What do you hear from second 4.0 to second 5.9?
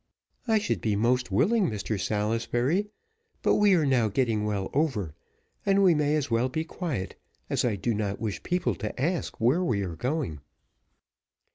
getting well over, and